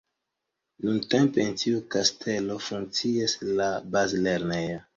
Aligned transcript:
Nuntempe 0.87 1.43
en 1.49 1.53
tiu 1.65 1.83
kastelo 1.97 2.59
funkcias 2.71 3.39
la 3.61 3.71
bazlernejo. 3.99 4.85